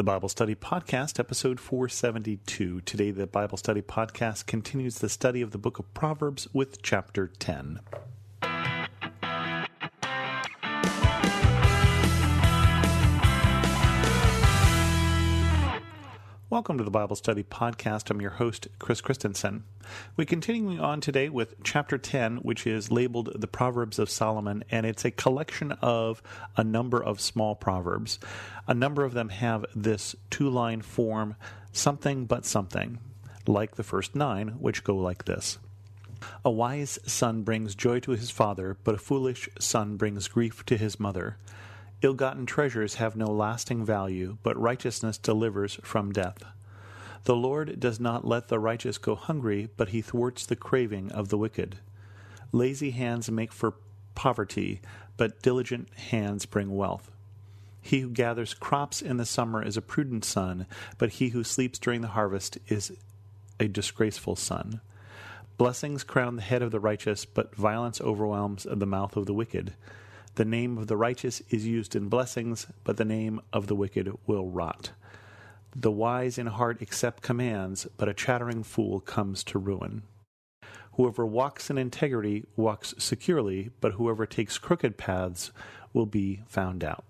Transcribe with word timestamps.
The 0.00 0.04
Bible 0.04 0.30
Study 0.30 0.54
Podcast, 0.54 1.20
episode 1.20 1.60
472. 1.60 2.80
Today, 2.80 3.10
the 3.10 3.26
Bible 3.26 3.58
Study 3.58 3.82
Podcast 3.82 4.46
continues 4.46 5.00
the 5.00 5.10
study 5.10 5.42
of 5.42 5.50
the 5.50 5.58
book 5.58 5.78
of 5.78 5.92
Proverbs 5.92 6.48
with 6.54 6.80
chapter 6.80 7.28
10. 7.28 7.80
Welcome 16.60 16.76
to 16.76 16.84
the 16.84 16.90
Bible 16.90 17.16
Study 17.16 17.42
Podcast. 17.42 18.10
I'm 18.10 18.20
your 18.20 18.32
host, 18.32 18.68
Chris 18.78 19.00
Christensen. 19.00 19.64
We're 20.14 20.26
continuing 20.26 20.78
on 20.78 21.00
today 21.00 21.30
with 21.30 21.54
chapter 21.64 21.96
10, 21.96 22.36
which 22.42 22.66
is 22.66 22.90
labeled 22.90 23.32
The 23.34 23.46
Proverbs 23.46 23.98
of 23.98 24.10
Solomon, 24.10 24.62
and 24.70 24.84
it's 24.84 25.06
a 25.06 25.10
collection 25.10 25.72
of 25.80 26.22
a 26.58 26.62
number 26.62 27.02
of 27.02 27.18
small 27.18 27.54
proverbs. 27.54 28.18
A 28.68 28.74
number 28.74 29.04
of 29.04 29.14
them 29.14 29.30
have 29.30 29.64
this 29.74 30.14
two 30.28 30.50
line 30.50 30.82
form, 30.82 31.34
something 31.72 32.26
but 32.26 32.44
something, 32.44 32.98
like 33.46 33.76
the 33.76 33.82
first 33.82 34.14
nine, 34.14 34.48
which 34.58 34.84
go 34.84 34.96
like 34.96 35.24
this. 35.24 35.58
A 36.44 36.50
wise 36.50 36.98
son 37.06 37.40
brings 37.40 37.74
joy 37.74 38.00
to 38.00 38.10
his 38.10 38.30
father, 38.30 38.76
but 38.84 38.96
a 38.96 38.98
foolish 38.98 39.48
son 39.58 39.96
brings 39.96 40.28
grief 40.28 40.66
to 40.66 40.76
his 40.76 41.00
mother. 41.00 41.38
Ill 42.02 42.14
gotten 42.14 42.46
treasures 42.46 42.94
have 42.94 43.14
no 43.14 43.26
lasting 43.26 43.84
value, 43.84 44.38
but 44.42 44.58
righteousness 44.58 45.18
delivers 45.18 45.78
from 45.82 46.12
death. 46.12 46.42
The 47.24 47.36
Lord 47.36 47.78
does 47.78 48.00
not 48.00 48.26
let 48.26 48.48
the 48.48 48.58
righteous 48.58 48.96
go 48.96 49.14
hungry, 49.14 49.68
but 49.76 49.90
he 49.90 50.00
thwarts 50.00 50.46
the 50.46 50.56
craving 50.56 51.12
of 51.12 51.28
the 51.28 51.36
wicked. 51.36 51.76
Lazy 52.52 52.92
hands 52.92 53.30
make 53.30 53.52
for 53.52 53.74
poverty, 54.14 54.80
but 55.18 55.42
diligent 55.42 55.92
hands 55.94 56.46
bring 56.46 56.74
wealth. 56.74 57.10
He 57.82 58.00
who 58.00 58.10
gathers 58.10 58.54
crops 58.54 59.02
in 59.02 59.18
the 59.18 59.26
summer 59.26 59.62
is 59.62 59.76
a 59.76 59.82
prudent 59.82 60.24
son, 60.24 60.66
but 60.98 61.10
he 61.10 61.28
who 61.28 61.44
sleeps 61.44 61.78
during 61.78 62.00
the 62.00 62.08
harvest 62.08 62.58
is 62.68 62.92
a 63.58 63.68
disgraceful 63.68 64.36
son. 64.36 64.80
Blessings 65.58 66.04
crown 66.04 66.36
the 66.36 66.42
head 66.42 66.62
of 66.62 66.70
the 66.70 66.80
righteous, 66.80 67.26
but 67.26 67.54
violence 67.54 68.00
overwhelms 68.00 68.66
the 68.70 68.86
mouth 68.86 69.16
of 69.16 69.26
the 69.26 69.34
wicked. 69.34 69.74
The 70.36 70.44
name 70.44 70.78
of 70.78 70.86
the 70.86 70.96
righteous 70.96 71.42
is 71.50 71.66
used 71.66 71.96
in 71.96 72.08
blessings, 72.08 72.66
but 72.84 72.96
the 72.96 73.04
name 73.04 73.40
of 73.52 73.66
the 73.66 73.74
wicked 73.74 74.10
will 74.26 74.48
rot. 74.48 74.92
The 75.74 75.90
wise 75.90 76.38
in 76.38 76.46
heart 76.46 76.80
accept 76.80 77.22
commands, 77.22 77.86
but 77.96 78.08
a 78.08 78.14
chattering 78.14 78.62
fool 78.62 79.00
comes 79.00 79.44
to 79.44 79.58
ruin. 79.58 80.02
Whoever 80.94 81.26
walks 81.26 81.70
in 81.70 81.78
integrity 81.78 82.44
walks 82.56 82.94
securely, 82.98 83.70
but 83.80 83.92
whoever 83.92 84.26
takes 84.26 84.58
crooked 84.58 84.96
paths 84.96 85.50
will 85.92 86.06
be 86.06 86.42
found 86.46 86.84
out 86.84 87.04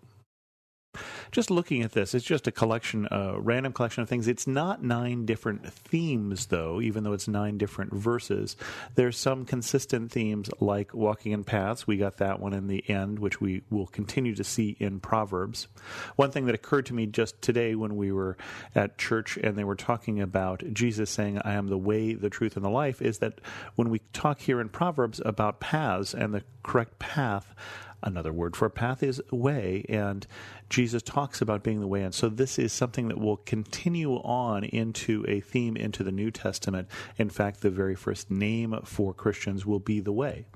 just 1.31 1.51
looking 1.51 1.83
at 1.83 1.93
this, 1.93 2.15
it's 2.15 2.25
just 2.25 2.47
a 2.47 2.53
collection, 2.53 3.07
a 3.11 3.39
random 3.39 3.73
collection 3.73 4.03
of 4.03 4.09
things. 4.09 4.27
It's 4.27 4.47
not 4.47 4.83
nine 4.83 5.27
different 5.27 5.73
themes, 5.73 6.47
though, 6.47 6.81
even 6.81 7.05
though 7.05 7.13
it's 7.13 7.29
nine 7.29 7.59
different 7.59 7.93
verses. 7.93 8.57
There's 8.95 9.17
some 9.17 9.45
consistent 9.45 10.11
themes 10.11 10.51
like 10.61 10.93
walking 10.93 11.33
in 11.33 11.45
paths. 11.45 11.87
We 11.87 11.97
got 11.97 12.17
that 12.19 12.41
one 12.41 12.53
in 12.53 12.67
the 12.67 12.89
end, 12.91 13.19
which 13.19 13.41
we 13.41 13.63
will 13.71 13.87
continue 13.87 14.35
to 14.35 14.45
see 14.45 14.77
in 14.81 15.01
Proverbs. 15.01 15.69
One 16.17 16.31
thing 16.31 16.47
that 16.47 16.55
occurred 16.55 16.87
to 16.87 16.95
me 16.95 17.07
just 17.07 17.41
today 17.41 17.75
when 17.75 17.97
we 17.97 18.11
were 18.13 18.37
at 18.75 18.99
church 18.99 19.37
and 19.37 19.57
they 19.57 19.65
were 19.65 19.77
talking 19.77 20.21
about 20.21 20.63
Jesus 20.73 21.11
saying, 21.11 21.39
I 21.45 21.55
am 21.55 21.69
the 21.69 21.79
way, 21.79 22.15
the 22.15 22.31
truth, 22.31 22.57
and 22.57 22.65
the 22.65 22.71
life, 22.71 23.01
is 23.01 23.19
that 23.19 23.41
when 23.77 23.91
we 23.91 24.01
talk 24.13 24.41
here 24.41 24.61
in 24.61 24.69
Proverbs 24.69 25.21
about 25.25 25.61
paths 25.61 26.15
and 26.15 26.35
the 26.35 26.43
correct 26.63 26.99
path, 26.99 27.55
Another 28.03 28.33
word 28.33 28.57
for 28.57 28.69
path 28.71 29.03
is 29.03 29.21
way, 29.31 29.85
and 29.89 30.27
Jesus 30.71 31.03
talks 31.03 31.43
about 31.43 31.63
being 31.63 31.81
the 31.81 31.87
way. 31.87 32.03
And 32.03 32.15
so 32.15 32.29
this 32.29 32.59
is 32.59 32.73
something 32.73 33.09
that 33.09 33.19
will 33.19 33.37
continue 33.39 34.15
on 34.15 34.65
into 34.65 35.25
a 35.29 35.41
theme 35.41 35.77
into 35.77 36.03
the 36.03 36.13
New 36.13 36.31
Testament. 36.31 36.89
In 37.19 37.29
fact, 37.29 37.61
the 37.61 37.71
very 37.71 37.95
first 37.95 38.31
name 38.31 38.79
for 38.85 39.13
Christians 39.13 39.67
will 39.67 39.81
be 39.81 40.01
the 40.01 40.13
way, 40.13 40.47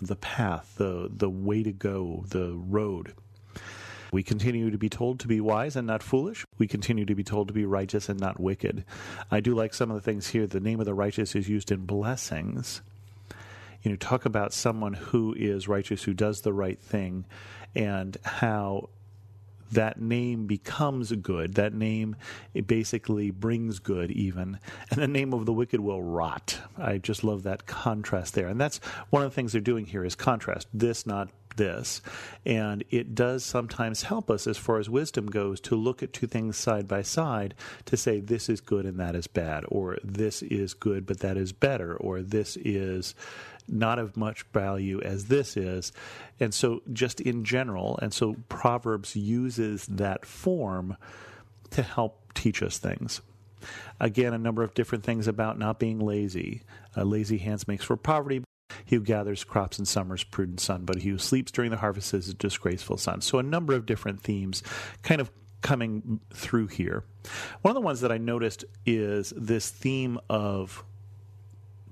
the 0.00 0.16
path, 0.16 0.74
the, 0.78 1.10
the 1.14 1.28
way 1.30 1.62
to 1.62 1.72
go, 1.72 2.24
the 2.28 2.54
road. 2.54 3.12
We 4.10 4.22
continue 4.22 4.70
to 4.70 4.78
be 4.78 4.88
told 4.88 5.20
to 5.20 5.28
be 5.28 5.40
wise 5.40 5.76
and 5.76 5.86
not 5.86 6.02
foolish. 6.02 6.46
We 6.56 6.66
continue 6.66 7.04
to 7.04 7.14
be 7.14 7.24
told 7.24 7.48
to 7.48 7.54
be 7.54 7.66
righteous 7.66 8.08
and 8.08 8.18
not 8.18 8.40
wicked. 8.40 8.84
I 9.30 9.40
do 9.40 9.54
like 9.54 9.74
some 9.74 9.90
of 9.90 9.96
the 9.96 10.02
things 10.02 10.28
here. 10.28 10.46
The 10.46 10.60
name 10.60 10.80
of 10.80 10.86
the 10.86 10.94
righteous 10.94 11.34
is 11.34 11.48
used 11.48 11.70
in 11.70 11.84
blessings 11.84 12.80
you 13.82 13.90
know, 13.90 13.96
talk 13.96 14.24
about 14.24 14.52
someone 14.52 14.94
who 14.94 15.34
is 15.34 15.68
righteous, 15.68 16.02
who 16.02 16.14
does 16.14 16.40
the 16.40 16.52
right 16.52 16.80
thing, 16.80 17.24
and 17.74 18.16
how 18.24 18.88
that 19.72 20.00
name 20.00 20.46
becomes 20.46 21.12
good. 21.12 21.54
That 21.54 21.74
name 21.74 22.16
it 22.54 22.66
basically 22.66 23.30
brings 23.30 23.78
good, 23.78 24.10
even. 24.10 24.58
And 24.90 25.02
the 25.02 25.08
name 25.08 25.34
of 25.34 25.46
the 25.46 25.52
wicked 25.52 25.80
will 25.80 26.02
rot. 26.02 26.58
I 26.76 26.98
just 26.98 27.22
love 27.22 27.42
that 27.42 27.66
contrast 27.66 28.34
there. 28.34 28.48
And 28.48 28.60
that's 28.60 28.78
one 29.10 29.22
of 29.22 29.30
the 29.30 29.34
things 29.34 29.52
they're 29.52 29.60
doing 29.60 29.86
here 29.86 30.04
is 30.04 30.14
contrast. 30.14 30.68
This, 30.72 31.06
not 31.06 31.28
this. 31.56 32.00
And 32.46 32.84
it 32.90 33.14
does 33.14 33.44
sometimes 33.44 34.04
help 34.04 34.30
us, 34.30 34.46
as 34.46 34.56
far 34.56 34.78
as 34.78 34.88
wisdom 34.88 35.26
goes, 35.26 35.60
to 35.62 35.76
look 35.76 36.02
at 36.02 36.12
two 36.12 36.26
things 36.26 36.56
side 36.56 36.88
by 36.88 37.02
side 37.02 37.54
to 37.86 37.96
say 37.96 38.20
this 38.20 38.48
is 38.48 38.60
good 38.60 38.86
and 38.86 38.98
that 38.98 39.14
is 39.14 39.26
bad, 39.26 39.64
or 39.68 39.98
this 40.02 40.42
is 40.42 40.72
good 40.72 41.04
but 41.04 41.20
that 41.20 41.36
is 41.36 41.52
better, 41.52 41.94
or 41.96 42.22
this 42.22 42.56
is 42.56 43.14
not 43.68 43.98
of 43.98 44.16
much 44.16 44.42
value 44.52 45.00
as 45.02 45.26
this 45.26 45.56
is. 45.56 45.92
And 46.40 46.52
so, 46.52 46.82
just 46.92 47.20
in 47.20 47.44
general, 47.44 47.98
and 48.00 48.12
so 48.12 48.36
Proverbs 48.48 49.16
uses 49.16 49.86
that 49.86 50.24
form 50.24 50.96
to 51.70 51.82
help 51.82 52.32
teach 52.34 52.62
us 52.62 52.78
things. 52.78 53.20
Again, 54.00 54.32
a 54.32 54.38
number 54.38 54.62
of 54.62 54.74
different 54.74 55.04
things 55.04 55.26
about 55.26 55.58
not 55.58 55.78
being 55.78 55.98
lazy. 55.98 56.62
Uh, 56.96 57.02
lazy 57.02 57.38
hands 57.38 57.66
makes 57.66 57.84
for 57.84 57.96
poverty. 57.96 58.42
He 58.84 58.96
who 58.96 59.02
gathers 59.02 59.44
crops 59.44 59.78
in 59.78 59.84
summer 59.84 60.14
is 60.14 60.24
prudent 60.24 60.60
son, 60.60 60.84
but 60.84 60.96
he 60.96 61.10
who 61.10 61.18
sleeps 61.18 61.50
during 61.50 61.70
the 61.70 61.78
harvest 61.78 62.14
is 62.14 62.28
a 62.28 62.34
disgraceful 62.34 62.96
son. 62.96 63.20
So, 63.20 63.38
a 63.38 63.42
number 63.42 63.74
of 63.74 63.86
different 63.86 64.22
themes 64.22 64.62
kind 65.02 65.20
of 65.20 65.30
coming 65.60 66.20
through 66.32 66.68
here. 66.68 67.04
One 67.62 67.70
of 67.70 67.74
the 67.74 67.84
ones 67.84 68.00
that 68.02 68.12
I 68.12 68.18
noticed 68.18 68.64
is 68.86 69.32
this 69.36 69.70
theme 69.70 70.18
of 70.30 70.84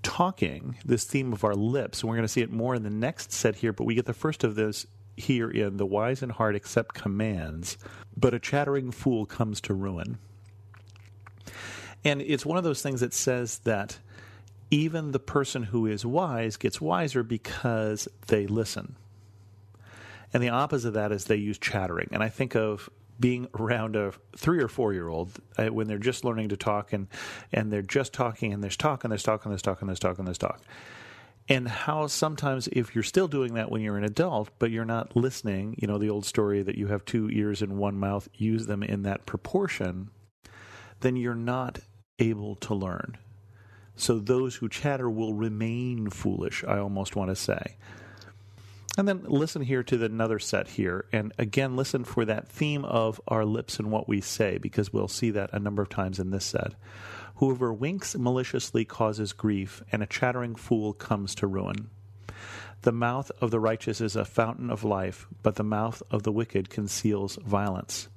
talking, 0.06 0.76
this 0.84 1.02
theme 1.02 1.32
of 1.32 1.42
our 1.42 1.56
lips. 1.56 2.04
We're 2.04 2.14
going 2.14 2.22
to 2.22 2.28
see 2.28 2.40
it 2.40 2.52
more 2.52 2.76
in 2.76 2.84
the 2.84 2.90
next 2.90 3.32
set 3.32 3.56
here, 3.56 3.72
but 3.72 3.84
we 3.84 3.96
get 3.96 4.06
the 4.06 4.14
first 4.14 4.44
of 4.44 4.54
this 4.54 4.86
here 5.16 5.50
in 5.50 5.78
The 5.78 5.86
wise 5.86 6.22
in 6.22 6.30
heart 6.30 6.54
accept 6.54 6.94
commands, 6.94 7.76
but 8.16 8.32
a 8.32 8.38
chattering 8.38 8.92
fool 8.92 9.26
comes 9.26 9.60
to 9.62 9.74
ruin. 9.74 10.18
And 12.04 12.22
it's 12.22 12.46
one 12.46 12.56
of 12.56 12.62
those 12.62 12.82
things 12.82 13.00
that 13.00 13.12
says 13.12 13.58
that 13.64 13.98
even 14.70 15.10
the 15.10 15.18
person 15.18 15.64
who 15.64 15.86
is 15.86 16.06
wise 16.06 16.56
gets 16.56 16.80
wiser 16.80 17.24
because 17.24 18.06
they 18.28 18.46
listen. 18.46 18.94
And 20.32 20.40
the 20.40 20.50
opposite 20.50 20.88
of 20.88 20.94
that 20.94 21.10
is 21.10 21.24
they 21.24 21.36
use 21.36 21.58
chattering. 21.58 22.10
And 22.12 22.22
I 22.22 22.28
think 22.28 22.54
of 22.54 22.88
being 23.18 23.48
around 23.58 23.96
a 23.96 24.12
three 24.36 24.62
or 24.62 24.68
four 24.68 24.92
year 24.92 25.08
old 25.08 25.32
uh, 25.58 25.66
when 25.66 25.86
they're 25.86 25.98
just 25.98 26.24
learning 26.24 26.48
to 26.50 26.56
talk 26.56 26.92
and 26.92 27.08
and 27.52 27.72
they're 27.72 27.82
just 27.82 28.12
talking 28.12 28.52
and 28.52 28.62
there's 28.62 28.76
talk 28.76 29.04
and 29.04 29.10
there's 29.10 29.22
talk 29.22 29.44
and 29.44 29.52
there's 29.52 29.62
talk 29.62 29.80
and 29.80 29.88
there's 29.88 29.98
talk 30.00 30.18
and 30.18 30.26
there's 30.26 30.38
talk. 30.38 30.62
And 31.48 31.68
how 31.68 32.08
sometimes 32.08 32.68
if 32.72 32.94
you're 32.94 33.04
still 33.04 33.28
doing 33.28 33.54
that 33.54 33.70
when 33.70 33.80
you're 33.80 33.96
an 33.96 34.04
adult 34.04 34.50
but 34.58 34.70
you're 34.70 34.84
not 34.84 35.16
listening 35.16 35.76
you 35.78 35.86
know 35.86 35.98
the 35.98 36.10
old 36.10 36.26
story 36.26 36.62
that 36.62 36.76
you 36.76 36.88
have 36.88 37.04
two 37.04 37.30
ears 37.30 37.62
and 37.62 37.78
one 37.78 37.96
mouth 37.98 38.28
use 38.34 38.66
them 38.66 38.82
in 38.82 39.02
that 39.02 39.26
proportion 39.26 40.10
then 41.00 41.16
you're 41.16 41.34
not 41.34 41.78
able 42.18 42.56
to 42.56 42.74
learn. 42.74 43.16
So 43.94 44.18
those 44.18 44.56
who 44.56 44.68
chatter 44.68 45.08
will 45.08 45.32
remain 45.34 46.10
foolish 46.10 46.64
i 46.64 46.78
almost 46.78 47.16
want 47.16 47.30
to 47.30 47.36
say 47.36 47.76
and 48.96 49.06
then 49.06 49.24
listen 49.26 49.62
here 49.62 49.82
to 49.82 49.96
the, 49.96 50.06
another 50.06 50.38
set 50.38 50.68
here. 50.68 51.06
And 51.12 51.32
again, 51.38 51.76
listen 51.76 52.04
for 52.04 52.24
that 52.24 52.48
theme 52.48 52.84
of 52.84 53.20
our 53.28 53.44
lips 53.44 53.78
and 53.78 53.90
what 53.90 54.08
we 54.08 54.20
say, 54.20 54.58
because 54.58 54.92
we'll 54.92 55.08
see 55.08 55.30
that 55.30 55.52
a 55.52 55.58
number 55.58 55.82
of 55.82 55.88
times 55.88 56.18
in 56.18 56.30
this 56.30 56.44
set. 56.46 56.74
Whoever 57.36 57.72
winks 57.72 58.16
maliciously 58.16 58.84
causes 58.84 59.32
grief, 59.32 59.82
and 59.92 60.02
a 60.02 60.06
chattering 60.06 60.54
fool 60.54 60.94
comes 60.94 61.34
to 61.36 61.46
ruin. 61.46 61.90
The 62.82 62.92
mouth 62.92 63.30
of 63.40 63.50
the 63.50 63.60
righteous 63.60 64.00
is 64.00 64.16
a 64.16 64.24
fountain 64.24 64.70
of 64.70 64.84
life, 64.84 65.26
but 65.42 65.56
the 65.56 65.64
mouth 65.64 66.02
of 66.10 66.22
the 66.22 66.32
wicked 66.32 66.70
conceals 66.70 67.36
violence. 67.36 68.08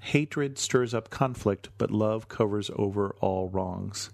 Hatred 0.00 0.58
stirs 0.58 0.94
up 0.94 1.10
conflict, 1.10 1.70
but 1.78 1.90
love 1.90 2.28
covers 2.28 2.70
over 2.76 3.16
all 3.20 3.48
wrongs. 3.48 4.10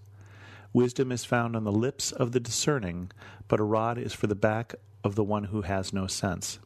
Wisdom 0.75 1.13
is 1.13 1.25
found 1.25 1.55
on 1.55 1.63
the 1.63 1.73
lips 1.73 2.11
of 2.11 2.33
the 2.33 2.41
discerning, 2.41 3.11
but 3.47 3.61
a 3.61 3.65
rod 3.65 3.97
is 3.97 4.13
for 4.13 4.27
the 4.27 4.35
back 4.35 4.75
of 5.05 5.15
the 5.15 5.23
one 5.23 5.45
who 5.45 5.63
has 5.63 5.93
no 5.93 6.09
sense. 6.09 6.59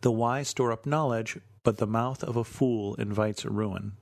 The 0.00 0.10
wise 0.10 0.48
store 0.48 0.72
up 0.72 0.84
knowledge, 0.84 1.38
but 1.62 1.76
the 1.76 1.86
mouth 1.86 2.24
of 2.24 2.36
a 2.36 2.42
fool 2.42 2.96
invites 2.96 3.44
ruin. 3.44 3.92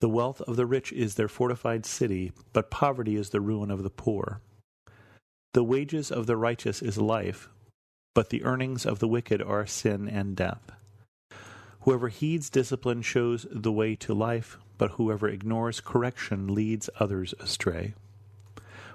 The 0.00 0.08
wealth 0.08 0.40
of 0.40 0.56
the 0.56 0.66
rich 0.66 0.92
is 0.92 1.14
their 1.14 1.28
fortified 1.28 1.86
city, 1.86 2.32
but 2.52 2.72
poverty 2.72 3.14
is 3.14 3.30
the 3.30 3.40
ruin 3.40 3.70
of 3.70 3.84
the 3.84 3.90
poor. 3.90 4.40
The 5.54 5.62
wages 5.62 6.10
of 6.10 6.26
the 6.26 6.36
righteous 6.36 6.82
is 6.82 6.98
life, 6.98 7.48
but 8.12 8.30
the 8.30 8.42
earnings 8.42 8.84
of 8.84 8.98
the 8.98 9.06
wicked 9.06 9.40
are 9.40 9.66
sin 9.66 10.08
and 10.08 10.34
death. 10.34 10.72
Whoever 11.82 12.08
heeds 12.08 12.50
discipline 12.50 13.02
shows 13.02 13.46
the 13.50 13.70
way 13.70 13.94
to 13.96 14.14
life, 14.14 14.58
but 14.78 14.92
whoever 14.92 15.28
ignores 15.28 15.80
correction 15.80 16.54
leads 16.54 16.90
others 16.98 17.34
astray. 17.40 17.94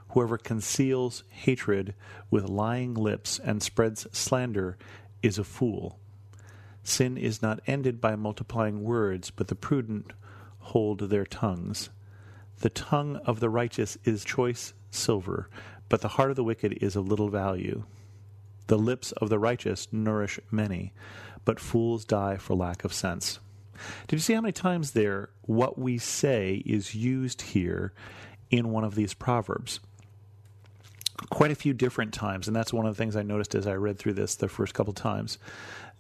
Whoever 0.10 0.38
conceals 0.38 1.24
hatred 1.30 1.94
with 2.32 2.50
lying 2.50 2.94
lips 2.94 3.40
and 3.40 3.62
spreads 3.62 4.08
slander 4.12 4.78
is 5.22 5.38
a 5.38 5.44
fool. 5.44 6.00
Sin 6.84 7.18
is 7.18 7.42
not 7.42 7.60
ended 7.68 8.00
by 8.00 8.16
multiplying 8.16 8.84
words, 8.84 9.30
but 9.30 9.50
the 9.50 9.56
prudent 9.56 10.14
hold 10.60 11.10
their 11.10 11.26
tongues. 11.26 11.90
The 12.60 12.70
tongue 12.70 13.18
of 13.18 13.40
the 13.40 13.50
righteous 13.50 13.98
is 14.04 14.24
choice 14.24 14.74
silver, 14.90 15.50
but 15.90 16.02
the 16.02 16.08
heart 16.10 16.30
of 16.30 16.36
the 16.36 16.44
wicked 16.44 16.78
is 16.82 16.96
of 16.96 17.08
little 17.08 17.30
value. 17.30 17.84
The 18.68 18.78
lips 18.78 19.12
of 19.14 19.30
the 19.30 19.40
righteous 19.40 19.88
nourish 19.92 20.40
many, 20.52 20.94
but 21.46 21.60
fools 21.60 22.04
die 22.04 22.38
for 22.38 22.56
lack 22.56 22.84
of 22.84 22.94
sense. 22.94 23.40
Did 24.08 24.18
you 24.18 24.22
see 24.22 24.34
how 24.34 24.42
many 24.42 24.52
times 24.52 24.92
there 24.92 25.30
what 25.42 25.78
we 25.78 25.98
say 25.98 26.64
is 26.66 26.96
used 26.96 27.42
here 27.42 27.94
in 28.50 28.72
one 28.72 28.84
of 28.84 28.96
these 28.96 29.14
proverbs? 29.14 29.80
Quite 31.30 31.52
a 31.52 31.56
few 31.56 31.74
different 31.74 32.14
times, 32.14 32.48
and 32.48 32.56
that's 32.56 32.72
one 32.72 32.86
of 32.86 32.96
the 32.96 32.98
things 32.98 33.16
I 33.16 33.24
noticed 33.24 33.56
as 33.56 33.66
I 33.66 33.74
read 33.74 33.98
through 33.98 34.14
this 34.14 34.36
the 34.36 34.48
first 34.48 34.74
couple 34.74 34.94
times. 34.94 35.38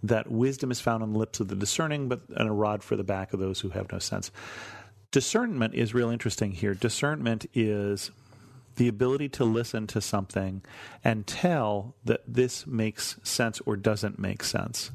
That 0.03 0.29
wisdom 0.29 0.69
is 0.69 0.79
found 0.79 1.01
on 1.01 1.13
the 1.13 1.19
lips 1.19 1.39
of 1.39 1.47
the 1.47 1.56
discerning, 1.56 2.07
but 2.07 2.21
and 2.35 2.47
a 2.47 2.51
rod 2.51 2.83
for 2.83 2.95
the 2.95 3.03
back 3.03 3.33
of 3.33 3.39
those 3.39 3.62
who 3.62 3.69
have 3.69 3.91
no 3.91 3.97
sense. 3.97 4.31
Discernment 5.09 5.73
is 5.73 5.94
real 5.94 6.09
interesting 6.09 6.51
here. 6.51 6.75
Discernment 6.75 7.47
is 7.53 8.12
the 8.77 8.88
ability 8.88 9.27
to 9.27 9.44
listen 9.44 9.88
to 9.88 10.00
something 10.00 10.62
and 11.03 11.27
tell 11.27 11.95
that 12.06 12.21
this 12.27 12.65
makes 12.65 13.18
sense 13.23 13.59
or 13.65 13.75
doesn't 13.75 14.18
make 14.18 14.44
sense. 14.44 14.91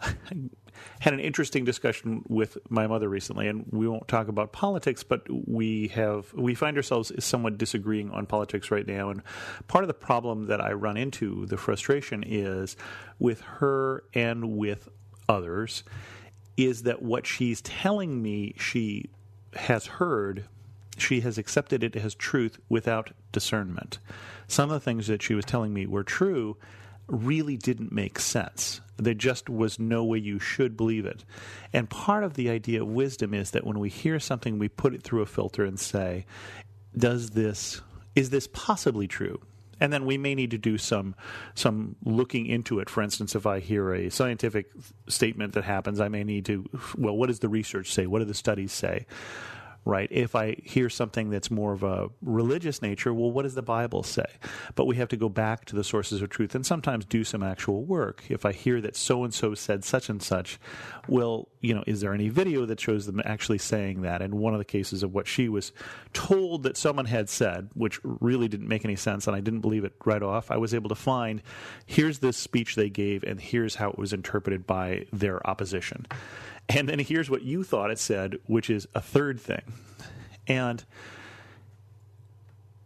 had 1.00 1.14
an 1.14 1.20
interesting 1.20 1.64
discussion 1.64 2.22
with 2.28 2.58
my 2.68 2.86
mother 2.86 3.08
recently, 3.08 3.48
and 3.48 3.66
we 3.70 3.88
won't 3.88 4.08
talk 4.08 4.28
about 4.28 4.52
politics, 4.52 5.02
but 5.02 5.26
we 5.48 5.88
have 5.88 6.32
we 6.34 6.54
find 6.54 6.76
ourselves 6.76 7.12
somewhat 7.24 7.58
disagreeing 7.58 8.10
on 8.10 8.26
politics 8.26 8.70
right 8.70 8.86
now. 8.86 9.10
And 9.10 9.22
part 9.68 9.84
of 9.84 9.88
the 9.88 9.94
problem 9.94 10.46
that 10.46 10.60
I 10.60 10.72
run 10.72 10.96
into, 10.96 11.46
the 11.46 11.56
frustration, 11.56 12.24
is 12.26 12.76
with 13.18 13.40
her 13.42 14.04
and 14.14 14.56
with 14.56 14.88
others, 15.28 15.84
is 16.56 16.82
that 16.84 17.02
what 17.02 17.26
she's 17.26 17.60
telling 17.62 18.22
me 18.22 18.54
she 18.58 19.10
has 19.54 19.86
heard 19.86 20.44
she 20.98 21.20
has 21.20 21.38
accepted 21.38 21.82
it 21.82 21.96
as 21.96 22.14
truth 22.14 22.58
without 22.68 23.10
discernment. 23.32 23.98
Some 24.46 24.70
of 24.70 24.74
the 24.74 24.84
things 24.84 25.06
that 25.06 25.22
she 25.22 25.34
was 25.34 25.44
telling 25.44 25.72
me 25.72 25.86
were 25.86 26.04
true 26.04 26.56
really 27.06 27.56
didn't 27.56 27.92
make 27.92 28.18
sense. 28.18 28.80
There 29.04 29.14
just 29.14 29.48
was 29.48 29.78
no 29.78 30.04
way 30.04 30.18
you 30.18 30.38
should 30.38 30.76
believe 30.76 31.06
it. 31.06 31.24
And 31.72 31.88
part 31.88 32.24
of 32.24 32.34
the 32.34 32.50
idea 32.50 32.82
of 32.82 32.88
wisdom 32.88 33.34
is 33.34 33.50
that 33.52 33.66
when 33.66 33.78
we 33.78 33.88
hear 33.88 34.20
something, 34.20 34.58
we 34.58 34.68
put 34.68 34.94
it 34.94 35.02
through 35.02 35.22
a 35.22 35.26
filter 35.26 35.64
and 35.64 35.78
say, 35.78 36.26
does 36.96 37.30
this, 37.30 37.80
is 38.14 38.30
this 38.30 38.48
possibly 38.52 39.08
true? 39.08 39.40
And 39.80 39.92
then 39.92 40.06
we 40.06 40.16
may 40.16 40.36
need 40.36 40.52
to 40.52 40.58
do 40.58 40.78
some 40.78 41.16
some 41.56 41.96
looking 42.04 42.46
into 42.46 42.78
it. 42.78 42.88
For 42.88 43.02
instance, 43.02 43.34
if 43.34 43.46
I 43.46 43.58
hear 43.58 43.92
a 43.92 44.10
scientific 44.10 44.70
statement 45.08 45.54
that 45.54 45.64
happens, 45.64 45.98
I 45.98 46.06
may 46.08 46.22
need 46.22 46.44
to 46.46 46.68
well, 46.96 47.16
what 47.16 47.26
does 47.26 47.40
the 47.40 47.48
research 47.48 47.92
say? 47.92 48.06
What 48.06 48.20
do 48.20 48.24
the 48.24 48.32
studies 48.32 48.70
say? 48.70 49.06
Right? 49.84 50.08
If 50.10 50.36
I 50.36 50.56
hear 50.62 50.88
something 50.88 51.30
that's 51.30 51.50
more 51.50 51.72
of 51.72 51.82
a 51.82 52.08
religious 52.20 52.82
nature, 52.82 53.12
well, 53.12 53.32
what 53.32 53.42
does 53.42 53.54
the 53.54 53.62
Bible 53.62 54.02
say? 54.02 54.26
But 54.74 54.86
we 54.86 54.96
have 54.96 55.08
to 55.08 55.16
go 55.16 55.28
back 55.28 55.64
to 55.66 55.76
the 55.76 55.84
sources 55.84 56.22
of 56.22 56.30
truth 56.30 56.54
and 56.54 56.64
sometimes 56.64 57.04
do 57.04 57.24
some 57.24 57.42
actual 57.42 57.84
work. 57.84 58.22
If 58.28 58.44
I 58.44 58.52
hear 58.52 58.80
that 58.80 58.96
so 58.96 59.24
and 59.24 59.34
so 59.34 59.54
said 59.54 59.84
such 59.84 60.08
and 60.08 60.22
such, 60.22 60.60
well, 61.08 61.48
you 61.60 61.74
know, 61.74 61.82
is 61.86 62.00
there 62.00 62.14
any 62.14 62.28
video 62.28 62.64
that 62.66 62.80
shows 62.80 63.06
them 63.06 63.20
actually 63.24 63.58
saying 63.58 64.02
that? 64.02 64.22
And 64.22 64.34
one 64.34 64.52
of 64.52 64.58
the 64.58 64.64
cases 64.64 65.02
of 65.02 65.12
what 65.12 65.26
she 65.26 65.48
was 65.48 65.72
told 66.12 66.62
that 66.62 66.76
someone 66.76 67.06
had 67.06 67.28
said, 67.28 67.68
which 67.74 68.00
really 68.04 68.48
didn't 68.48 68.68
make 68.68 68.84
any 68.84 68.96
sense, 68.96 69.26
and 69.26 69.34
I 69.34 69.40
didn't 69.40 69.60
believe 69.60 69.84
it 69.84 69.94
right 70.04 70.22
off, 70.22 70.50
I 70.50 70.56
was 70.56 70.74
able 70.74 70.88
to 70.90 70.94
find 70.94 71.42
here's 71.86 72.20
this 72.20 72.36
speech 72.36 72.76
they 72.76 72.90
gave, 72.90 73.24
and 73.24 73.40
here's 73.40 73.76
how 73.76 73.90
it 73.90 73.98
was 73.98 74.12
interpreted 74.12 74.66
by 74.66 75.06
their 75.12 75.44
opposition. 75.46 76.06
And 76.68 76.88
then 76.88 76.98
here's 76.98 77.28
what 77.28 77.42
you 77.42 77.64
thought 77.64 77.90
it 77.90 77.98
said, 77.98 78.38
which 78.46 78.70
is 78.70 78.86
a 78.94 79.00
third 79.00 79.40
thing. 79.40 79.62
And 80.46 80.84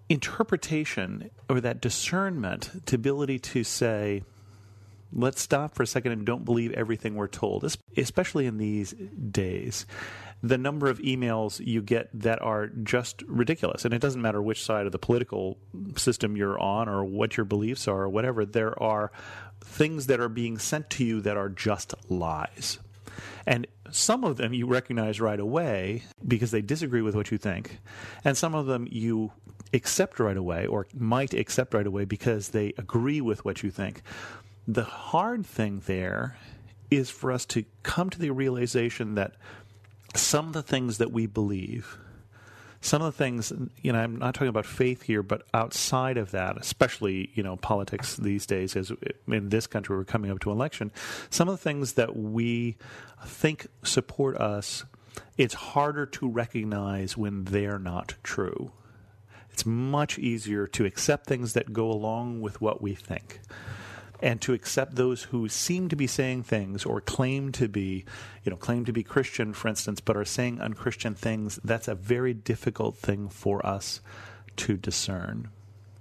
interpretation 0.08 1.31
or 1.49 1.61
that 1.61 1.81
discernment, 1.81 2.87
the 2.87 2.96
ability 2.96 3.38
to 3.38 3.64
say, 3.64 4.23
let's 5.12 5.40
stop 5.40 5.75
for 5.75 5.82
a 5.82 5.87
second 5.87 6.12
and 6.12 6.26
don't 6.26 6.44
believe 6.44 6.73
everything 6.73 7.14
we're 7.14 7.28
told, 7.28 7.64
especially 7.96 8.46
in 8.46 8.58
these 8.58 8.93
days. 8.93 9.87
The 10.43 10.58
number 10.58 10.88
of 10.88 10.99
emails 10.99 11.64
you 11.64 11.81
get 11.81 12.08
that 12.12 12.43
are 12.43 12.67
just 12.69 13.23
ridiculous, 13.23 13.84
and 13.84 13.94
it 13.94 14.00
doesn't 14.00 14.20
matter 14.20 14.43
which 14.43 14.62
side 14.62 14.87
of 14.87 14.93
the 14.93 14.99
political 14.99 15.58
system 15.96 16.37
you're 16.37 16.58
on 16.58 16.88
or 16.88 17.05
what 17.05 17.37
your 17.37 17.46
beliefs 17.46 17.88
are 17.88 18.02
or 18.02 18.08
whatever, 18.08 18.44
there 18.44 18.81
are 18.81 19.11
things 19.61 20.06
that 20.06 20.20
are 20.20 20.28
being 20.28 20.58
sent 20.58 20.90
to 20.90 21.05
you 21.05 21.20
that 21.23 21.37
are 21.37 21.49
just 21.49 21.94
lies. 22.11 22.78
And 23.46 23.66
some 23.90 24.24
of 24.24 24.36
them 24.36 24.52
you 24.52 24.66
recognize 24.66 25.20
right 25.20 25.38
away 25.38 26.04
because 26.26 26.50
they 26.50 26.62
disagree 26.62 27.02
with 27.02 27.14
what 27.14 27.30
you 27.30 27.38
think. 27.38 27.78
And 28.24 28.36
some 28.36 28.54
of 28.54 28.66
them 28.66 28.88
you 28.90 29.32
accept 29.72 30.20
right 30.20 30.36
away 30.36 30.66
or 30.66 30.86
might 30.94 31.34
accept 31.34 31.74
right 31.74 31.86
away 31.86 32.04
because 32.04 32.48
they 32.48 32.72
agree 32.78 33.20
with 33.20 33.44
what 33.44 33.62
you 33.62 33.70
think. 33.70 34.02
The 34.66 34.84
hard 34.84 35.46
thing 35.46 35.82
there 35.86 36.36
is 36.90 37.10
for 37.10 37.32
us 37.32 37.44
to 37.46 37.64
come 37.82 38.10
to 38.10 38.18
the 38.18 38.30
realization 38.30 39.14
that 39.14 39.34
some 40.14 40.48
of 40.48 40.52
the 40.52 40.62
things 40.62 40.98
that 40.98 41.12
we 41.12 41.26
believe 41.26 41.98
some 42.87 43.03
of 43.03 43.12
the 43.12 43.19
things, 43.19 43.53
you 43.83 43.93
know, 43.93 43.99
I'm 43.99 44.17
not 44.17 44.35
talking 44.35 44.49
about 44.49 44.65
faith 44.65 45.03
here, 45.03 45.23
but 45.23 45.43
outside 45.53 46.17
of 46.17 46.31
that, 46.31 46.56
especially, 46.56 47.31
you 47.35 47.43
know, 47.43 47.56
politics 47.56 48.17
these 48.17 48.47
days, 48.47 48.77
as 48.77 48.93
in 49.27 49.49
this 49.49 49.67
country 49.67 49.97
we're 49.97 50.05
coming 50.05 50.31
up 50.31 50.38
to 50.41 50.50
election, 50.50 50.93
some 51.29 51.49
of 51.49 51.55
the 51.55 51.62
things 51.62 51.94
that 51.94 52.17
we 52.17 52.77
think 53.25 53.67
support 53.83 54.37
us, 54.37 54.85
it's 55.37 55.55
harder 55.55 56.06
to 56.06 56.29
recognize 56.29 57.17
when 57.17 57.44
they're 57.44 57.79
not 57.79 58.15
true. 58.23 58.71
It's 59.50 59.67
much 59.67 60.19
easier 60.19 60.67
to 60.69 60.85
accept 60.85 61.27
things 61.27 61.55
that 61.55 61.73
go 61.73 61.91
along 61.91 62.41
with 62.41 62.61
what 62.61 62.81
we 62.83 62.94
think 62.94 63.41
and 64.20 64.40
to 64.40 64.54
accept 64.54 64.96
those 64.96 65.24
who 65.24 65.48
seem 65.48 65.88
to 65.88 65.96
be 65.96 66.06
saying 66.06 66.42
things 66.42 66.84
or 66.84 67.00
claim 67.00 67.52
to 67.52 67.68
be, 67.68 68.04
you 68.44 68.50
know, 68.50 68.56
claim 68.56 68.84
to 68.84 68.92
be 68.92 69.02
Christian, 69.02 69.52
for 69.52 69.68
instance, 69.68 70.00
but 70.00 70.16
are 70.16 70.24
saying 70.24 70.60
unchristian 70.60 71.14
things, 71.14 71.58
that's 71.62 71.88
a 71.88 71.94
very 71.94 72.32
difficult 72.32 72.96
thing 72.96 73.28
for 73.28 73.64
us 73.66 74.00
to 74.56 74.76
discern. 74.76 75.50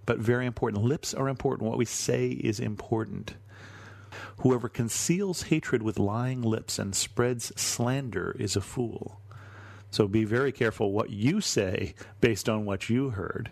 But 0.06 0.20
very 0.20 0.46
important. 0.46 0.84
Lips 0.84 1.14
are 1.14 1.28
important. 1.28 1.68
What 1.68 1.78
we 1.78 1.86
say 1.86 2.30
is 2.30 2.60
important. 2.60 3.34
Whoever 4.38 4.70
conceals 4.70 5.44
hatred 5.44 5.82
with 5.82 6.00
lying 6.00 6.42
lips 6.42 6.80
and 6.80 6.96
spreads 6.96 7.52
slander 7.60 8.36
is 8.40 8.56
a 8.56 8.62
fool. 8.62 9.20
So 9.92 10.08
be 10.08 10.26
very 10.26 10.52
careful 10.52 10.92
what 10.92 11.10
you 11.10 11.42
say 11.42 11.96
based 12.22 12.48
on 12.48 12.66
what 12.66 12.90
you 12.90 13.12
heard. 13.12 13.52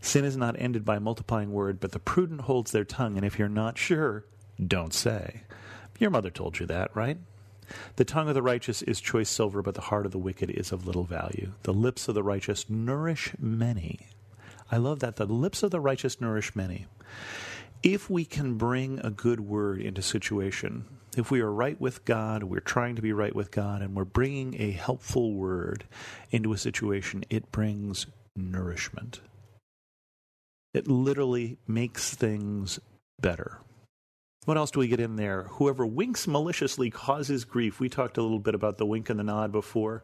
Sin 0.00 0.24
is 0.24 0.36
not 0.36 0.56
ended 0.58 0.84
by 0.84 0.98
multiplying 0.98 1.52
word, 1.52 1.80
but 1.80 1.92
the 1.92 1.98
prudent 1.98 2.42
holds 2.42 2.70
their 2.70 2.84
tongue, 2.84 3.16
and 3.16 3.26
if 3.26 3.38
you're 3.38 3.48
not 3.48 3.78
sure, 3.78 4.24
don't 4.64 4.94
say. 4.94 5.42
Your 5.98 6.10
mother 6.10 6.30
told 6.30 6.60
you 6.60 6.66
that, 6.66 6.94
right? 6.94 7.18
The 7.96 8.04
tongue 8.04 8.28
of 8.28 8.34
the 8.34 8.42
righteous 8.42 8.82
is 8.82 9.00
choice 9.00 9.28
silver, 9.28 9.60
but 9.62 9.74
the 9.74 9.82
heart 9.82 10.06
of 10.06 10.12
the 10.12 10.18
wicked 10.18 10.50
is 10.50 10.72
of 10.72 10.86
little 10.86 11.04
value. 11.04 11.52
The 11.64 11.74
lips 11.74 12.08
of 12.08 12.14
the 12.14 12.22
righteous 12.22 12.70
nourish 12.70 13.34
many. 13.38 14.06
I 14.70 14.76
love 14.76 15.00
that. 15.00 15.16
The 15.16 15.26
lips 15.26 15.62
of 15.62 15.70
the 15.70 15.80
righteous 15.80 16.20
nourish 16.20 16.54
many. 16.54 16.86
If 17.82 18.08
we 18.08 18.24
can 18.24 18.54
bring 18.54 19.00
a 19.00 19.10
good 19.10 19.40
word 19.40 19.80
into 19.80 20.02
situation, 20.02 20.84
if 21.16 21.30
we 21.30 21.40
are 21.40 21.52
right 21.52 21.80
with 21.80 22.04
God, 22.04 22.42
we're 22.42 22.60
trying 22.60 22.96
to 22.96 23.02
be 23.02 23.12
right 23.12 23.34
with 23.34 23.50
God, 23.50 23.82
and 23.82 23.94
we're 23.94 24.04
bringing 24.04 24.60
a 24.60 24.70
helpful 24.70 25.32
word 25.32 25.84
into 26.30 26.52
a 26.52 26.58
situation, 26.58 27.24
it 27.30 27.52
brings 27.52 28.06
nourishment. 28.36 29.20
It 30.74 30.88
literally 30.88 31.58
makes 31.66 32.14
things 32.14 32.78
better. 33.20 33.58
What 34.44 34.56
else 34.56 34.70
do 34.70 34.80
we 34.80 34.88
get 34.88 35.00
in 35.00 35.16
there? 35.16 35.44
Whoever 35.44 35.84
winks 35.84 36.26
maliciously 36.26 36.90
causes 36.90 37.44
grief. 37.44 37.80
We 37.80 37.88
talked 37.88 38.16
a 38.16 38.22
little 38.22 38.38
bit 38.38 38.54
about 38.54 38.78
the 38.78 38.86
wink 38.86 39.10
and 39.10 39.18
the 39.18 39.24
nod 39.24 39.52
before, 39.52 40.02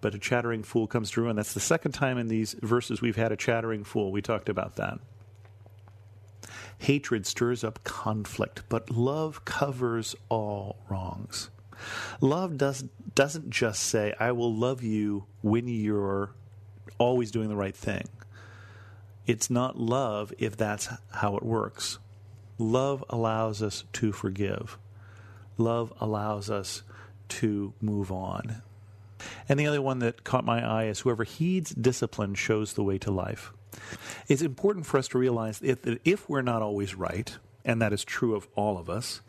but 0.00 0.14
a 0.14 0.18
chattering 0.18 0.62
fool 0.62 0.86
comes 0.86 1.10
through, 1.10 1.28
and 1.28 1.38
that's 1.38 1.54
the 1.54 1.60
second 1.60 1.92
time 1.92 2.18
in 2.18 2.28
these 2.28 2.54
verses 2.60 3.00
we've 3.00 3.16
had 3.16 3.32
a 3.32 3.36
chattering 3.36 3.84
fool. 3.84 4.12
We 4.12 4.20
talked 4.20 4.48
about 4.48 4.76
that. 4.76 4.98
Hatred 6.78 7.26
stirs 7.26 7.64
up 7.64 7.82
conflict, 7.84 8.62
but 8.68 8.90
love 8.90 9.44
covers 9.44 10.14
all 10.28 10.76
wrongs. 10.88 11.50
Love 12.20 12.56
does, 12.56 12.82
doesn't 13.14 13.50
just 13.50 13.82
say, 13.84 14.14
I 14.18 14.32
will 14.32 14.54
love 14.54 14.82
you 14.82 15.26
when 15.42 15.66
you're 15.66 16.34
always 16.98 17.30
doing 17.30 17.48
the 17.48 17.56
right 17.56 17.74
thing. 17.76 18.08
It's 19.28 19.50
not 19.50 19.78
love 19.78 20.32
if 20.38 20.56
that's 20.56 20.88
how 21.12 21.36
it 21.36 21.42
works. 21.42 21.98
Love 22.56 23.04
allows 23.10 23.62
us 23.62 23.84
to 23.92 24.10
forgive. 24.10 24.78
Love 25.58 25.92
allows 26.00 26.48
us 26.48 26.82
to 27.28 27.74
move 27.82 28.10
on. 28.10 28.62
And 29.46 29.60
the 29.60 29.66
other 29.66 29.82
one 29.82 29.98
that 29.98 30.24
caught 30.24 30.46
my 30.46 30.66
eye 30.66 30.84
is 30.86 31.00
whoever 31.00 31.24
heeds 31.24 31.70
discipline 31.70 32.36
shows 32.36 32.72
the 32.72 32.82
way 32.82 32.96
to 32.98 33.10
life. 33.10 33.52
It's 34.28 34.40
important 34.40 34.86
for 34.86 34.96
us 34.96 35.08
to 35.08 35.18
realize 35.18 35.58
that 35.58 36.00
if 36.06 36.26
we're 36.26 36.40
not 36.40 36.62
always 36.62 36.94
right, 36.94 37.36
and 37.66 37.82
that 37.82 37.92
is 37.92 38.04
true 38.04 38.34
of 38.34 38.48
all 38.56 38.78
of 38.78 38.88
us, 38.88 39.20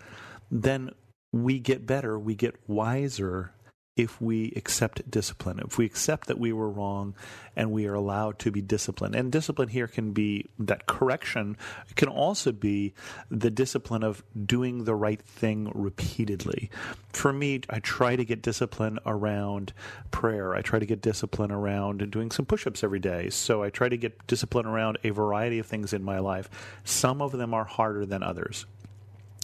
then 0.50 0.91
we 1.34 1.60
get 1.60 1.86
better, 1.86 2.18
we 2.18 2.36
get 2.36 2.56
wiser 2.68 3.51
if 4.00 4.22
we 4.22 4.53
accept 4.56 5.12
discipline, 5.12 5.60
if 5.60 5.77
we 5.77 5.86
accept 5.86 6.27
that 6.27 6.39
we 6.39 6.53
were 6.53 6.70
wrong 6.70 7.13
and 7.53 7.70
we 7.70 7.86
are 7.86 7.96
allowed 7.96 8.39
to 8.39 8.50
be 8.50 8.62
disciplined. 8.62 9.13
And 9.13 9.29
discipline 9.29 9.68
here 9.68 9.88
can 9.88 10.13
be 10.13 10.46
that 10.58 10.86
correction, 10.86 11.58
it 11.89 11.98
can 11.98 12.08
also 12.08 12.53
be 12.53 12.94
the 13.29 13.51
discipline 13.51 14.03
of 14.03 14.24
doing 14.46 14.86
the 14.86 14.96
right 14.96 15.22
thing 15.22 15.70
repeatedly. 15.75 16.70
For 17.12 17.34
me, 17.34 17.60
I 17.70 17.79
try 17.79 18.15
to 18.15 18.24
get 18.24 18.41
discipline 18.41 19.00
around 19.06 19.74
prayer, 20.12 20.56
I 20.56 20.62
try 20.62 20.79
to 20.79 20.86
get 20.86 21.01
discipline 21.01 21.51
around 21.51 22.10
doing 22.10 22.32
some 22.32 22.46
push 22.46 22.65
ups 22.65 22.86
every 22.86 23.00
day. 23.00 23.29
So 23.29 23.63
I 23.63 23.70
try 23.70 23.89
to 23.89 23.98
get 23.98 24.27
discipline 24.27 24.65
around 24.65 24.98
a 25.03 25.10
variety 25.10 25.60
of 25.60 25.65
things 25.65 25.91
in 25.91 26.03
my 26.03 26.20
life. 26.20 26.50
Some 26.86 27.22
of 27.22 27.34
them 27.34 27.53
are 27.53 27.65
harder 27.65 28.06
than 28.06 28.24
others 28.24 28.65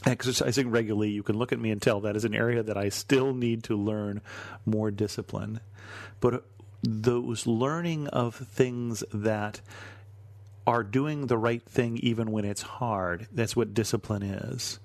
exercising 0.06 0.70
regularly, 0.70 1.10
you 1.10 1.24
can 1.24 1.38
look 1.38 1.52
at 1.52 1.60
me 1.60 1.72
and 1.72 1.82
tell 1.82 2.02
that 2.02 2.16
is 2.16 2.26
an 2.26 2.36
area 2.36 2.64
that 2.64 2.78
I 2.78 2.90
still 2.90 3.34
need 3.34 3.64
to 3.66 3.76
learn 3.76 4.22
more 4.66 4.92
discipline. 4.92 5.60
But 6.20 6.46
those 6.84 7.48
learning 7.48 8.08
of 8.08 8.36
things 8.36 9.04
that 9.14 9.62
are 10.68 10.84
doing 10.84 11.28
the 11.28 11.38
right 11.38 11.64
thing 11.64 11.98
even 11.98 12.32
when 12.32 12.46
it's 12.46 12.62
hard, 12.62 13.28
that's 13.32 13.56
what 13.56 13.74
discipline 13.74 14.24
is. 14.24 14.80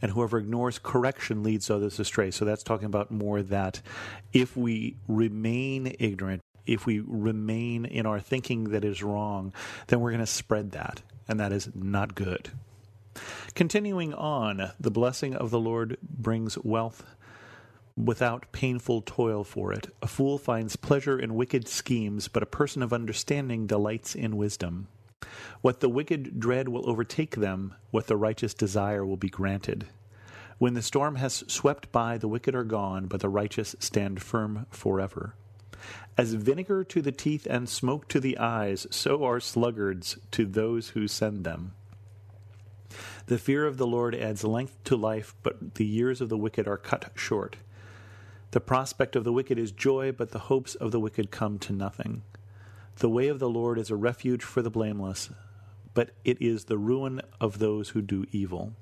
And 0.00 0.12
whoever 0.12 0.38
ignores 0.38 0.78
correction 0.78 1.42
leads 1.42 1.70
others 1.70 1.98
astray. 1.98 2.30
So 2.30 2.44
that's 2.44 2.62
talking 2.62 2.86
about 2.86 3.10
more 3.10 3.42
that 3.42 3.82
if 4.32 4.56
we 4.56 4.96
remain 5.08 5.96
ignorant, 5.98 6.42
if 6.66 6.86
we 6.86 7.00
remain 7.00 7.84
in 7.84 8.06
our 8.06 8.20
thinking 8.20 8.70
that 8.70 8.84
is 8.84 9.02
wrong, 9.02 9.52
then 9.88 10.00
we're 10.00 10.10
going 10.10 10.20
to 10.20 10.26
spread 10.26 10.72
that. 10.72 11.02
And 11.26 11.40
that 11.40 11.52
is 11.52 11.68
not 11.74 12.14
good. 12.14 12.50
Continuing 13.54 14.14
on, 14.14 14.72
the 14.78 14.90
blessing 14.90 15.34
of 15.34 15.50
the 15.50 15.60
Lord 15.60 15.98
brings 16.02 16.58
wealth 16.58 17.04
without 17.96 18.52
painful 18.52 19.02
toil 19.02 19.42
for 19.42 19.72
it. 19.72 19.88
A 20.02 20.06
fool 20.06 20.38
finds 20.38 20.76
pleasure 20.76 21.18
in 21.18 21.34
wicked 21.34 21.66
schemes, 21.66 22.28
but 22.28 22.42
a 22.42 22.46
person 22.46 22.82
of 22.82 22.92
understanding 22.92 23.66
delights 23.66 24.14
in 24.14 24.36
wisdom. 24.36 24.88
What 25.60 25.80
the 25.80 25.88
wicked 25.88 26.38
dread 26.38 26.68
will 26.68 26.88
overtake 26.88 27.36
them, 27.36 27.74
what 27.90 28.06
the 28.06 28.16
righteous 28.16 28.54
desire 28.54 29.04
will 29.04 29.16
be 29.16 29.28
granted. 29.28 29.86
When 30.58 30.74
the 30.74 30.82
storm 30.82 31.16
has 31.16 31.44
swept 31.48 31.90
by, 31.92 32.18
the 32.18 32.28
wicked 32.28 32.54
are 32.54 32.64
gone, 32.64 33.06
but 33.06 33.20
the 33.20 33.28
righteous 33.28 33.74
stand 33.78 34.22
firm 34.22 34.66
forever. 34.70 35.34
As 36.16 36.34
vinegar 36.34 36.82
to 36.84 37.02
the 37.02 37.12
teeth 37.12 37.46
and 37.48 37.68
smoke 37.68 38.08
to 38.08 38.20
the 38.20 38.38
eyes, 38.38 38.86
so 38.90 39.24
are 39.24 39.40
sluggards 39.40 40.18
to 40.32 40.46
those 40.46 40.90
who 40.90 41.06
send 41.06 41.44
them. 41.44 41.74
The 43.26 43.38
fear 43.38 43.66
of 43.66 43.76
the 43.76 43.86
Lord 43.86 44.14
adds 44.14 44.44
length 44.44 44.82
to 44.84 44.96
life, 44.96 45.34
but 45.42 45.74
the 45.74 45.84
years 45.84 46.20
of 46.20 46.28
the 46.28 46.38
wicked 46.38 46.66
are 46.66 46.78
cut 46.78 47.12
short. 47.14 47.56
The 48.52 48.60
prospect 48.60 49.14
of 49.14 49.24
the 49.24 49.32
wicked 49.32 49.58
is 49.58 49.72
joy, 49.72 50.12
but 50.12 50.30
the 50.30 50.38
hopes 50.38 50.74
of 50.74 50.90
the 50.90 51.00
wicked 51.00 51.30
come 51.30 51.58
to 51.60 51.72
nothing. 51.72 52.22
The 52.96 53.10
way 53.10 53.28
of 53.28 53.38
the 53.38 53.48
Lord 53.48 53.78
is 53.78 53.90
a 53.90 53.96
refuge 53.96 54.42
for 54.42 54.62
the 54.62 54.70
blameless, 54.70 55.30
but 55.92 56.10
it 56.24 56.40
is 56.40 56.64
the 56.64 56.78
ruin 56.78 57.20
of 57.40 57.58
those 57.58 57.90
who 57.90 58.00
do 58.00 58.24
evil. 58.32 58.72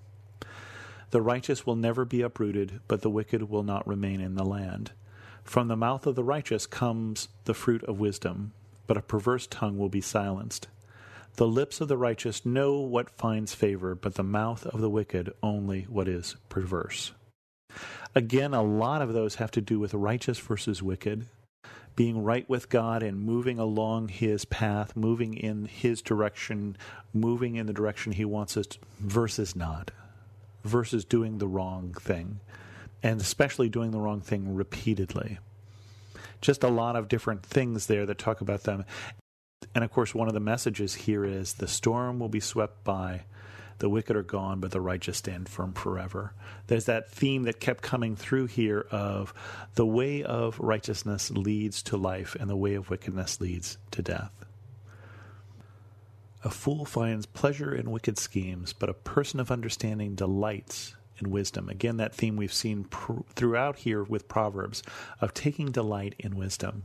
The 1.10 1.20
righteous 1.20 1.66
will 1.66 1.76
never 1.76 2.04
be 2.04 2.22
uprooted, 2.22 2.80
but 2.88 3.02
the 3.02 3.10
wicked 3.10 3.48
will 3.50 3.62
not 3.62 3.86
remain 3.86 4.20
in 4.20 4.34
the 4.34 4.44
land. 4.44 4.92
From 5.44 5.68
the 5.68 5.76
mouth 5.76 6.06
of 6.06 6.14
the 6.14 6.24
righteous 6.24 6.66
comes 6.66 7.28
the 7.44 7.54
fruit 7.54 7.82
of 7.84 8.00
wisdom, 8.00 8.52
but 8.86 8.96
a 8.96 9.02
perverse 9.02 9.46
tongue 9.46 9.78
will 9.78 9.88
be 9.88 10.00
silenced. 10.00 10.68
The 11.36 11.46
lips 11.46 11.82
of 11.82 11.88
the 11.88 11.98
righteous 11.98 12.46
know 12.46 12.80
what 12.80 13.10
finds 13.10 13.54
favor, 13.54 13.94
but 13.94 14.14
the 14.14 14.22
mouth 14.22 14.64
of 14.66 14.80
the 14.80 14.88
wicked 14.88 15.32
only 15.42 15.82
what 15.82 16.08
is 16.08 16.36
perverse. 16.48 17.12
Again, 18.14 18.54
a 18.54 18.62
lot 18.62 19.02
of 19.02 19.12
those 19.12 19.34
have 19.34 19.50
to 19.50 19.60
do 19.60 19.78
with 19.78 19.92
righteous 19.92 20.38
versus 20.38 20.82
wicked, 20.82 21.26
being 21.94 22.24
right 22.24 22.48
with 22.48 22.70
God 22.70 23.02
and 23.02 23.20
moving 23.20 23.58
along 23.58 24.08
His 24.08 24.46
path, 24.46 24.96
moving 24.96 25.34
in 25.34 25.66
His 25.66 26.00
direction, 26.00 26.74
moving 27.12 27.56
in 27.56 27.66
the 27.66 27.74
direction 27.74 28.12
He 28.12 28.24
wants 28.24 28.56
us 28.56 28.66
to, 28.68 28.78
versus 28.98 29.54
not, 29.54 29.90
versus 30.64 31.04
doing 31.04 31.36
the 31.36 31.48
wrong 31.48 31.94
thing, 32.00 32.40
and 33.02 33.20
especially 33.20 33.68
doing 33.68 33.90
the 33.90 34.00
wrong 34.00 34.22
thing 34.22 34.54
repeatedly. 34.54 35.38
Just 36.40 36.64
a 36.64 36.68
lot 36.68 36.96
of 36.96 37.08
different 37.08 37.42
things 37.42 37.86
there 37.86 38.06
that 38.06 38.16
talk 38.16 38.40
about 38.40 38.62
them. 38.62 38.86
And 39.74 39.84
of 39.84 39.90
course, 39.90 40.14
one 40.14 40.28
of 40.28 40.34
the 40.34 40.40
messages 40.40 40.94
here 40.94 41.24
is 41.24 41.54
the 41.54 41.68
storm 41.68 42.18
will 42.18 42.28
be 42.28 42.40
swept 42.40 42.84
by, 42.84 43.24
the 43.78 43.90
wicked 43.90 44.16
are 44.16 44.22
gone, 44.22 44.60
but 44.60 44.70
the 44.70 44.80
righteous 44.80 45.18
stand 45.18 45.48
firm 45.48 45.72
forever. 45.74 46.32
There's 46.66 46.86
that 46.86 47.10
theme 47.10 47.42
that 47.42 47.60
kept 47.60 47.82
coming 47.82 48.16
through 48.16 48.46
here 48.46 48.86
of 48.90 49.34
the 49.74 49.86
way 49.86 50.22
of 50.22 50.58
righteousness 50.58 51.30
leads 51.30 51.82
to 51.84 51.96
life, 51.96 52.36
and 52.38 52.48
the 52.48 52.56
way 52.56 52.74
of 52.74 52.88
wickedness 52.88 53.40
leads 53.40 53.76
to 53.90 54.02
death. 54.02 54.32
A 56.42 56.50
fool 56.50 56.84
finds 56.84 57.26
pleasure 57.26 57.74
in 57.74 57.90
wicked 57.90 58.18
schemes, 58.18 58.72
but 58.72 58.88
a 58.88 58.94
person 58.94 59.40
of 59.40 59.50
understanding 59.50 60.14
delights 60.14 60.94
in 61.18 61.30
wisdom. 61.30 61.68
Again, 61.68 61.96
that 61.96 62.14
theme 62.14 62.36
we've 62.36 62.52
seen 62.52 62.84
pr- 62.84 63.22
throughout 63.34 63.76
here 63.78 64.02
with 64.02 64.28
Proverbs 64.28 64.82
of 65.20 65.34
taking 65.34 65.70
delight 65.70 66.14
in 66.18 66.36
wisdom. 66.36 66.84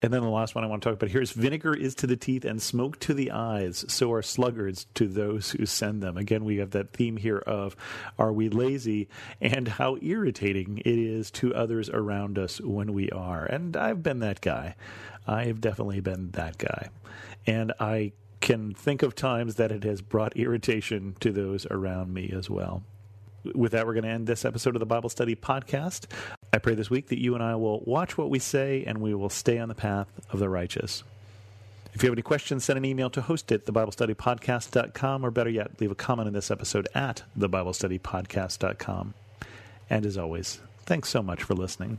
And 0.00 0.12
then 0.12 0.22
the 0.22 0.28
last 0.28 0.54
one 0.54 0.62
I 0.62 0.68
want 0.68 0.82
to 0.82 0.88
talk 0.88 0.96
about 0.96 1.10
here 1.10 1.20
is 1.20 1.32
vinegar 1.32 1.74
is 1.74 1.96
to 1.96 2.06
the 2.06 2.16
teeth 2.16 2.44
and 2.44 2.62
smoke 2.62 3.00
to 3.00 3.14
the 3.14 3.32
eyes, 3.32 3.84
so 3.88 4.12
are 4.12 4.22
sluggards 4.22 4.86
to 4.94 5.08
those 5.08 5.50
who 5.50 5.66
send 5.66 6.02
them. 6.02 6.16
Again, 6.16 6.44
we 6.44 6.58
have 6.58 6.70
that 6.70 6.92
theme 6.92 7.16
here 7.16 7.38
of 7.38 7.74
are 8.16 8.32
we 8.32 8.48
lazy 8.48 9.08
and 9.40 9.66
how 9.66 9.98
irritating 10.00 10.78
it 10.78 10.86
is 10.86 11.32
to 11.32 11.52
others 11.52 11.90
around 11.90 12.38
us 12.38 12.60
when 12.60 12.92
we 12.92 13.10
are. 13.10 13.44
And 13.44 13.76
I've 13.76 14.02
been 14.02 14.20
that 14.20 14.40
guy. 14.40 14.76
I've 15.26 15.60
definitely 15.60 16.00
been 16.00 16.30
that 16.30 16.58
guy. 16.58 16.90
And 17.44 17.72
I 17.80 18.12
can 18.40 18.74
think 18.74 19.02
of 19.02 19.16
times 19.16 19.56
that 19.56 19.72
it 19.72 19.82
has 19.82 20.00
brought 20.00 20.36
irritation 20.36 21.16
to 21.20 21.32
those 21.32 21.66
around 21.66 22.14
me 22.14 22.30
as 22.32 22.48
well 22.48 22.84
with 23.54 23.72
that, 23.72 23.86
we're 23.86 23.94
going 23.94 24.04
to 24.04 24.10
end 24.10 24.26
this 24.26 24.44
episode 24.44 24.74
of 24.76 24.80
the 24.80 24.86
Bible 24.86 25.08
Study 25.08 25.36
Podcast. 25.36 26.06
I 26.52 26.58
pray 26.58 26.74
this 26.74 26.90
week 26.90 27.08
that 27.08 27.20
you 27.20 27.34
and 27.34 27.42
I 27.42 27.56
will 27.56 27.80
watch 27.84 28.16
what 28.16 28.30
we 28.30 28.38
say 28.38 28.84
and 28.86 28.98
we 28.98 29.14
will 29.14 29.28
stay 29.28 29.58
on 29.58 29.68
the 29.68 29.74
path 29.74 30.08
of 30.30 30.38
the 30.38 30.48
righteous. 30.48 31.04
If 31.94 32.02
you 32.02 32.08
have 32.08 32.14
any 32.14 32.22
questions, 32.22 32.64
send 32.64 32.76
an 32.76 32.84
email 32.84 33.10
to 33.10 33.20
host 33.20 33.50
at 33.50 33.66
thebiblestudypodcast.com 33.66 35.24
or 35.24 35.30
better 35.30 35.50
yet, 35.50 35.80
leave 35.80 35.90
a 35.90 35.96
comment 35.96 36.28
in 36.28 36.34
this 36.34 36.50
episode 36.50 36.88
at 36.94 37.22
thebiblestudypodcast.com. 37.38 39.14
And 39.90 40.06
as 40.06 40.18
always, 40.18 40.60
thanks 40.84 41.08
so 41.08 41.22
much 41.22 41.42
for 41.42 41.54
listening. 41.54 41.98